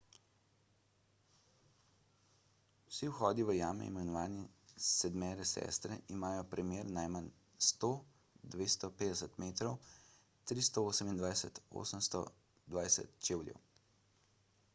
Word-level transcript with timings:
vsi 2.93 3.09
vhodi 3.17 3.43
v 3.49 3.55
jame 3.57 3.89
imenovani 3.89 4.39
sedmere 4.85 5.43
sestre 5.49 5.97
imajo 6.15 6.47
premer 6.55 6.89
najmanj 6.97 7.27
100–250 7.67 9.37
metrov 9.43 9.91
328–820 10.55 13.13
čevljev 13.29 13.61